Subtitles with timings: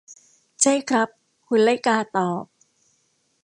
[0.61, 1.07] ใช่ครับ
[1.47, 2.43] หุ่นไล่กาตอบ